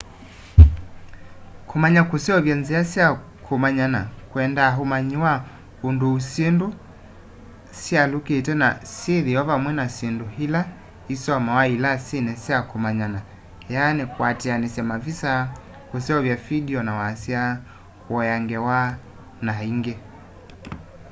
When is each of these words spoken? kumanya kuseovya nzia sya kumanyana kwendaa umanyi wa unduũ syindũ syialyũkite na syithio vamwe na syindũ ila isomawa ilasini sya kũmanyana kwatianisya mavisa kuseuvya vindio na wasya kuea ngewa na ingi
kumanya 1.69 2.01
kuseovya 2.09 2.55
nzia 2.61 2.81
sya 2.91 3.07
kumanyana 3.45 4.01
kwendaa 4.31 4.73
umanyi 4.83 5.15
wa 5.25 5.33
unduũ 5.87 6.17
syindũ 6.31 6.67
syialyũkite 7.79 8.53
na 8.61 8.67
syithio 8.95 9.41
vamwe 9.49 9.71
na 9.79 9.85
syindũ 9.95 10.25
ila 10.45 10.61
isomawa 11.13 11.63
ilasini 11.75 12.31
sya 12.43 12.57
kũmanyana 12.69 13.19
kwatianisya 14.15 14.83
mavisa 14.91 15.31
kuseuvya 15.89 16.35
vindio 16.45 16.81
na 16.87 16.93
wasya 16.99 17.41
kuea 18.03 18.35
ngewa 18.43 18.79
na 19.45 19.53
ingi 19.71 19.95